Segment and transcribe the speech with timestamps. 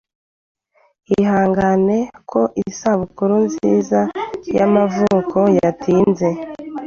[1.17, 1.97] Ihangane
[2.29, 3.99] ko isabukuru nziza
[4.57, 6.29] y'amavuko yatinze